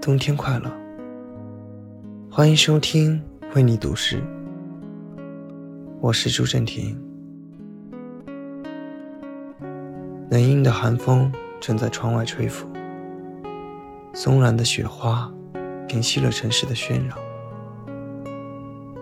[0.00, 0.72] 冬天快乐！
[2.30, 3.22] 欢迎收听
[3.54, 4.22] 为你读诗，
[6.00, 6.98] 我是朱正廷。
[10.30, 12.66] 冷硬的寒风正在窗外吹拂，
[14.14, 15.30] 松软的雪花
[15.86, 17.16] 平息了城市的喧扰。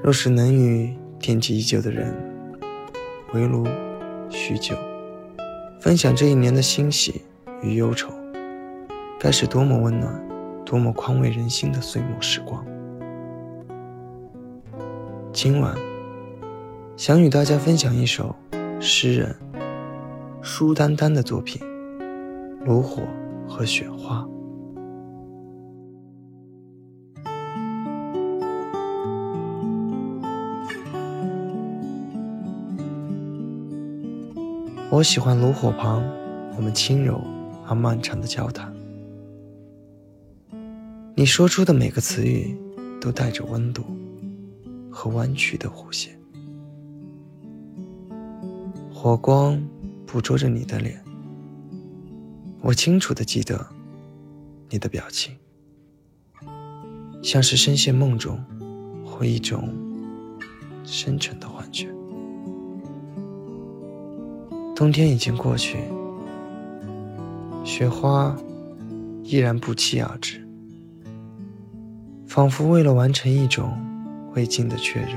[0.00, 2.14] 若是能与惦记已久的人
[3.32, 3.66] 围炉
[4.30, 4.76] 叙旧，
[5.80, 7.22] 分享这一年的欣喜
[7.62, 8.12] 与忧愁，
[9.18, 10.22] 该是多么温暖！
[10.64, 12.64] 多么宽慰人心的岁末时光！
[15.32, 15.76] 今晚
[16.96, 18.34] 想与大家分享一首
[18.80, 19.36] 诗人
[20.40, 21.60] 舒丹丹的作品
[22.64, 23.02] 《炉火
[23.46, 24.22] 和雪花》。
[34.90, 36.02] 我喜欢炉火旁
[36.56, 37.20] 我们轻柔
[37.66, 38.73] 而漫长的交谈。
[41.24, 42.54] 你说出的每个词语，
[43.00, 43.82] 都带着温度
[44.92, 46.14] 和弯曲的弧线。
[48.92, 49.58] 火光
[50.06, 51.02] 捕捉着你的脸，
[52.60, 53.66] 我清楚的记得
[54.68, 55.34] 你的表情，
[57.22, 58.38] 像是深陷梦中
[59.02, 59.72] 或一种
[60.84, 61.88] 深沉的幻觉。
[64.76, 65.78] 冬天已经过去，
[67.64, 68.36] 雪花
[69.22, 70.43] 依然不期而至。
[72.34, 73.78] 仿佛为了完成一种
[74.34, 75.10] 未尽的确认，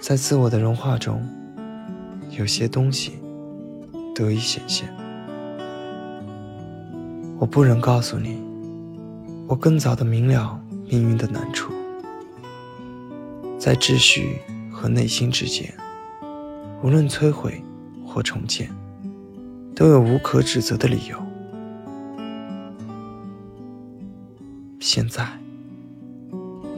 [0.00, 1.20] 在自我的融化中，
[2.30, 3.14] 有些东西
[4.14, 4.88] 得以显现。
[7.36, 8.40] 我不忍告诉你，
[9.48, 10.56] 我更早的明了
[10.88, 11.72] 命运的难处，
[13.58, 14.38] 在秩序
[14.70, 15.74] 和内心之间，
[16.80, 17.60] 无论摧毁
[18.06, 18.70] 或重建，
[19.74, 21.27] 都有无可指责的理由。
[24.90, 25.38] 现在，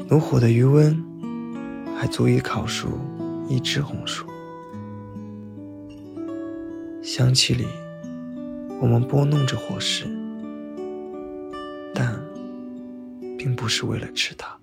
[0.08, 1.00] 炉火的余温
[1.96, 2.88] 还足以烤熟
[3.48, 4.26] 一只红薯。
[7.04, 7.68] 香气里，
[8.80, 10.06] 我们拨弄着火势，
[11.94, 12.20] 但
[13.38, 14.58] 并不是为了吃它。